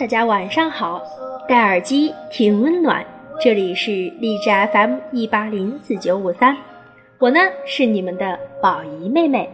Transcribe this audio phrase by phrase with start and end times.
[0.00, 1.02] 大家晚上好，
[1.46, 3.04] 戴耳机听温暖，
[3.38, 6.56] 这里是荔枝 FM 一八零四九五三，
[7.18, 9.46] 我呢是你们的宝仪妹妹，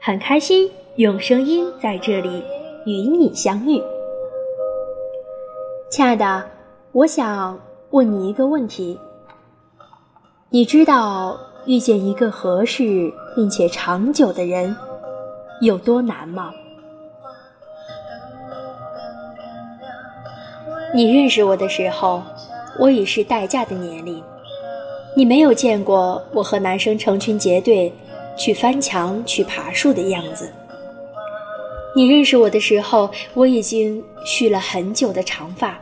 [0.00, 2.42] 很开心用声音在这里
[2.86, 3.78] 与你相遇。
[5.90, 6.48] 亲爱的，
[6.92, 7.60] 我想
[7.90, 8.98] 问你一个问题，
[10.48, 14.74] 你知道遇见一个合适并且长久的人
[15.60, 16.54] 有多难吗？
[20.94, 22.22] 你认识我的时候，
[22.78, 24.22] 我已是待嫁的年龄。
[25.16, 27.90] 你没有见过我和男生成群结队
[28.36, 30.52] 去翻墙、去爬树的样子。
[31.96, 35.78] 你认识我的时候，我已经蓄了很久的长发。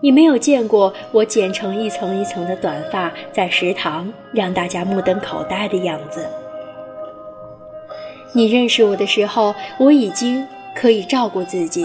[0.00, 6.24] 你没有见过我剪成一层一层的短发，在食堂让大家目瞪口呆的样子。
[8.32, 11.84] 你认识我的时候，我已经可以照顾自己。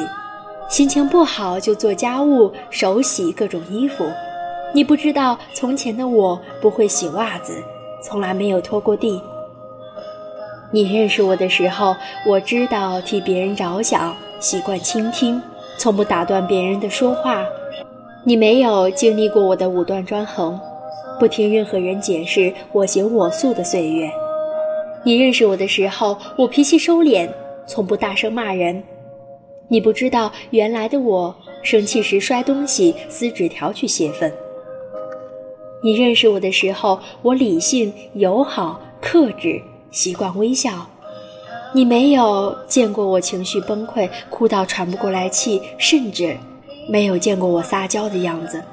[0.70, 4.06] 心情不好就做家务、手洗各种衣服。
[4.74, 7.54] 你不知道从前的我不会洗袜子，
[8.04, 9.22] 从来没有拖过地。
[10.70, 11.96] 你认识我的时候，
[12.28, 15.42] 我知道替别人着想，习惯倾听，
[15.78, 17.46] 从不打断别人的说话。
[18.26, 20.60] 你没有经历过我的武断专横，
[21.18, 24.12] 不听任何人解释，我行我素的岁月。
[25.04, 27.30] 你认识我的时候，我脾气收敛，
[27.66, 28.84] 从不大声骂人。
[29.70, 34.32] 你不知道，原来的我生气时摔东西、撕纸条去泄愤。
[35.84, 40.88] 你认识我的时候，我理性、友好、克制，习惯微笑。
[41.74, 46.38] 你没有见过我情绪崩溃、哭到喘不过来气，甚至
[46.90, 48.64] 没有见过我撒娇的样子。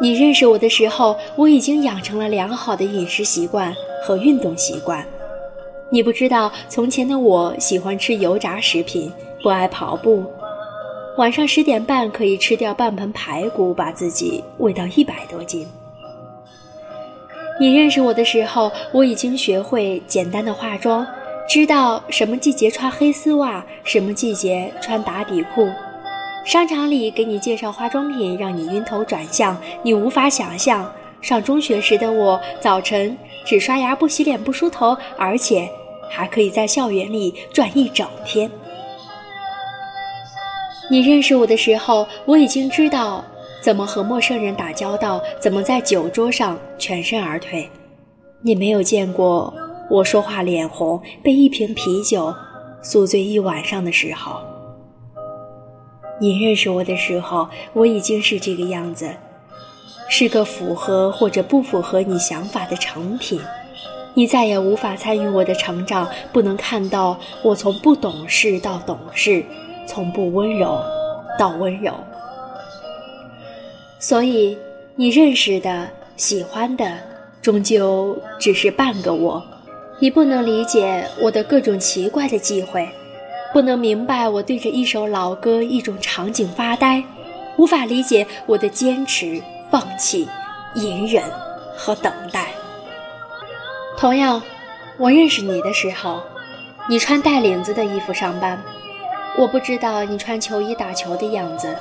[0.00, 5.06] 你认识我的时候，我已经养成了良好的饮食习惯和运动习惯。
[5.90, 9.10] 你不知道，从前的我喜欢吃油炸食品，
[9.42, 10.22] 不爱跑步。
[11.16, 15.66] 晚上十点半可以吃掉半盆排骨，把自己喂到一百多斤。
[17.58, 21.06] 你认识我的时候，我已经学会简单的化妆，
[21.48, 25.68] 知道什么季节穿黑丝袜，什么季节穿打底裤。
[26.44, 30.90] 商场里给你介绍化妆品，让你晕头转向，你无法想象。
[31.20, 35.68] 上中学时的我，早晨只刷牙不洗脸不梳头，而且
[36.08, 38.50] 还可以在校园里转一整天。
[40.90, 43.22] 你认识我的时候，我已经知道
[43.60, 47.68] 怎么和陌生人打交道，怎么在酒桌上全身而退。
[48.40, 49.52] 你没有见过
[49.90, 52.32] 我说话脸红，被一瓶啤酒
[52.80, 54.40] 宿醉一晚上的时候。
[56.20, 59.10] 你认识我的时候，我已经是这个样子。
[60.08, 63.40] 是个符合或者不符合你想法的成品，
[64.14, 69.44] 你再也无法参与我的成长，不能看到我从不懂事到懂事，
[69.86, 70.80] 从不温柔
[71.38, 71.92] 到温柔。
[74.00, 74.56] 所以，
[74.96, 76.98] 你认识的、喜欢的，
[77.42, 79.42] 终究只是半个我。
[80.00, 82.88] 你不能理解我的各种奇怪的忌讳，
[83.52, 87.02] 不能明白我对着一首老歌、一种场景发呆，
[87.56, 89.42] 无法理解我的坚持。
[89.70, 90.28] 放弃、
[90.74, 91.22] 隐忍
[91.76, 92.48] 和等待。
[93.96, 94.42] 同样，
[94.96, 96.22] 我认识你的时候，
[96.88, 98.62] 你穿带领子的衣服上班，
[99.36, 101.76] 我不知道你穿球衣打球的样子。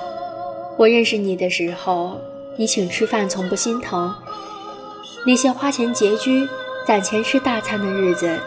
[0.78, 2.20] 我认识你的时候，
[2.56, 4.14] 你请吃饭从不心疼。
[5.26, 6.48] 那些花钱拮据、
[6.86, 8.40] 攒钱吃大餐的日子，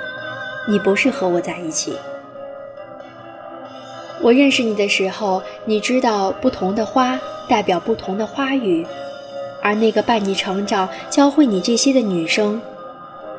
[0.69, 1.97] 你不是和我在一起。
[4.23, 7.19] 我认识你的时候，你知道不同的花
[7.49, 8.87] 代表不同的花语。
[9.63, 12.61] 而那个伴你成长、教会你这些的女生，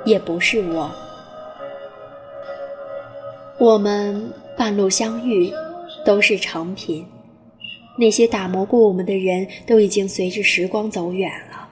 [0.06, 0.92] 也不是我。
[3.58, 5.52] 我们半路相遇，
[6.04, 7.06] 都是成品。
[7.98, 11.68] 那些打磨过我们的人都已经随着时光走远了。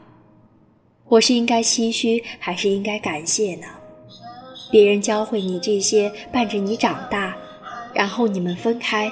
[1.08, 3.66] 我是应该唏嘘，还是应该感谢呢？
[4.70, 7.36] 别人教会你这些，伴着你长大，
[7.94, 9.12] 然后你们分开，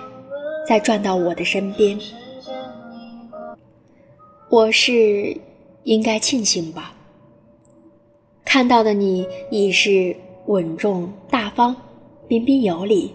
[0.67, 1.97] 再转到我的身边。
[4.49, 5.38] 我是
[5.83, 6.94] 应该庆幸吧。
[8.45, 10.15] 看到的你已是
[10.45, 11.75] 稳重大方、
[12.29, 13.13] 彬彬有礼，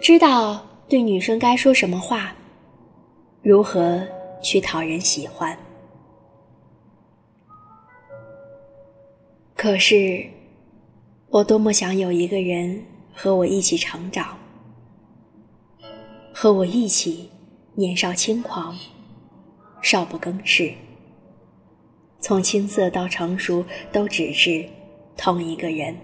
[0.00, 2.32] 知道对女生该说什么话，
[3.42, 4.06] 如何
[4.40, 5.58] 去讨人喜欢。
[9.56, 10.24] 可是，
[11.28, 14.38] 我多么想有一个人和我一起成长，
[16.32, 17.28] 和我一起
[17.74, 18.76] 年少轻狂。
[19.82, 20.72] 少不更事，
[22.20, 24.64] 从青涩到成熟，都只是
[25.16, 25.96] 同一个人。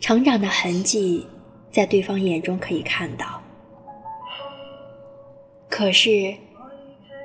[0.00, 1.26] 成长的痕迹，
[1.70, 3.40] 在对方眼中可以看到，
[5.68, 6.34] 可是，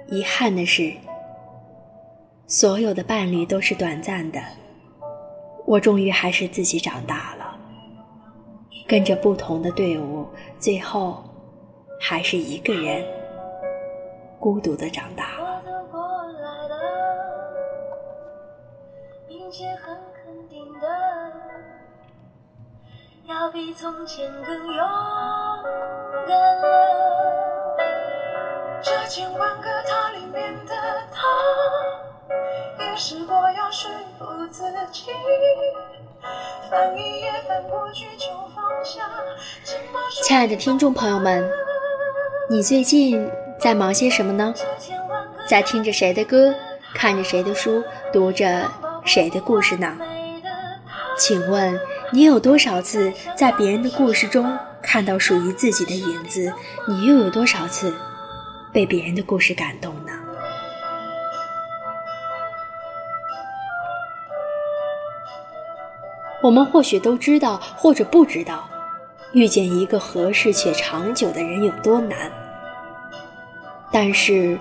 [0.07, 0.93] 遗憾的是，
[2.45, 4.39] 所有的伴侣都是短暂的。
[5.65, 7.59] 我终于还是自己长大了，
[8.87, 10.25] 跟着不同的队伍，
[10.59, 11.23] 最后
[11.99, 13.03] 还是一个人
[14.39, 15.61] 孤独的长大了。
[23.25, 24.77] 要比从前更勇
[26.27, 26.67] 敢了。
[28.81, 30.73] 这千万个他里面的
[31.13, 31.27] 他，
[32.79, 35.11] 也试过要说服自己，
[36.69, 39.01] 翻一页翻过去就放下。
[40.23, 41.49] 亲爱的听众朋友们，
[42.49, 44.53] 你最近在忙些什么呢？
[45.47, 46.53] 在听着谁的歌，
[46.93, 47.83] 看着谁的书，
[48.13, 48.69] 读着
[49.03, 49.97] 谁的故事呢？
[51.17, 51.79] 请问
[52.11, 56.53] 你有多少次在别人的故事中看到属于自己的影子？
[56.87, 57.93] 你又有多少次
[58.71, 60.11] 被别人的故事感动呢？
[66.43, 68.69] 我们或许都知道，或者不知道，
[69.31, 72.31] 遇见一个合适且长久的人有多难。
[73.99, 74.59] 但是，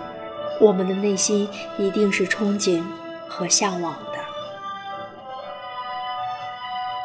[0.58, 1.46] 我们的内心
[1.76, 2.82] 一定是憧憬
[3.28, 4.18] 和向往的。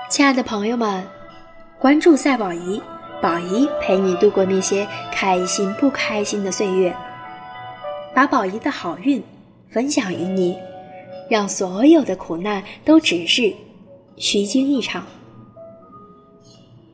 [0.09, 1.05] 亲爱的朋友们，
[1.77, 2.81] 关注赛宝仪，
[3.21, 6.95] 宝仪陪你度过那些开心不开心的岁月，
[8.15, 9.21] 把宝仪的好运
[9.69, 10.57] 分享于你，
[11.29, 13.53] 让所有的苦难都只是
[14.15, 15.03] 虚惊一场。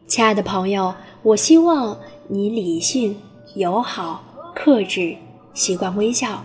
[0.08, 1.96] 亲爱的朋友，我希望
[2.28, 3.16] 你理性、
[3.54, 4.24] 友好、
[4.56, 5.16] 克制，
[5.58, 6.44] 习惯微笑。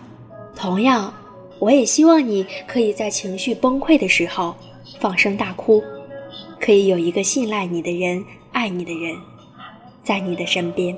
[0.57, 1.13] 同样，
[1.59, 4.57] 我也希望你可以在情绪崩溃的时候
[4.99, 5.83] 放声大哭。
[6.59, 9.15] 可以有一个信赖你的人、爱你的人，
[10.03, 10.97] 在你的身边。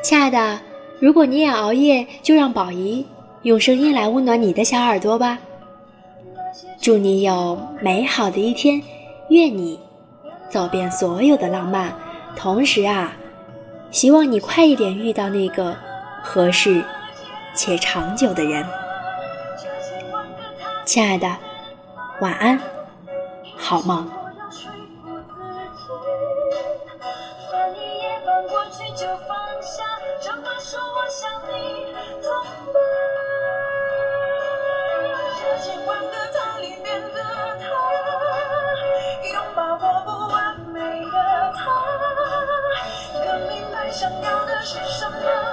[0.00, 0.60] 亲爱的，
[1.00, 3.04] 如果你也熬夜，就让宝仪
[3.42, 5.38] 用声音来温暖你的小耳朵吧。
[6.80, 8.80] 祝你有美好的一天，
[9.30, 9.78] 愿你
[10.48, 11.92] 走遍所有的浪漫。
[12.36, 13.16] 同时啊，
[13.90, 15.76] 希望你快一点遇到那个
[16.22, 16.84] 合适
[17.54, 18.66] 且长久的人。
[20.84, 21.28] 亲爱的。
[22.20, 22.60] 晚安，
[23.56, 24.17] 好梦。
[44.08, 45.47] 想要的是什么？